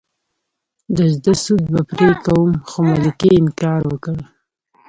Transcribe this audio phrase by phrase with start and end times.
[0.95, 4.17] د زده سود به پرې کوم خو ملکې انکار وکړ.